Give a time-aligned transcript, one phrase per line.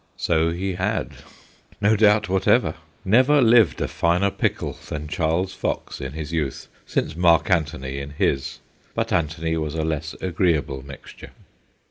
[0.17, 1.11] So he had
[1.79, 2.73] no doubt whatever.
[3.05, 8.09] Never lived a finer pickle than Charles Fox in his youth since Mark Antony in
[8.09, 8.61] his;
[8.95, 11.29] but Antony was a less agreeable mixture.